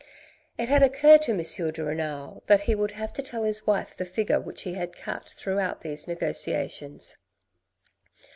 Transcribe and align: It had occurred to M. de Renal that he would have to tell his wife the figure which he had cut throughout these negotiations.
It 0.57 0.67
had 0.67 0.81
occurred 0.81 1.21
to 1.21 1.31
M. 1.31 1.71
de 1.73 1.83
Renal 1.83 2.41
that 2.47 2.61
he 2.61 2.73
would 2.73 2.89
have 2.89 3.13
to 3.13 3.21
tell 3.21 3.43
his 3.43 3.67
wife 3.67 3.95
the 3.95 4.03
figure 4.03 4.39
which 4.39 4.63
he 4.63 4.73
had 4.73 4.97
cut 4.97 5.29
throughout 5.29 5.81
these 5.81 6.07
negotiations. 6.07 7.17